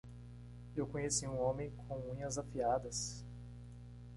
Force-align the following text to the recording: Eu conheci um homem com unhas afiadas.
Eu 0.75 0.87
conheci 0.87 1.27
um 1.27 1.37
homem 1.39 1.69
com 1.87 1.93
unhas 2.09 2.39
afiadas. 2.39 3.23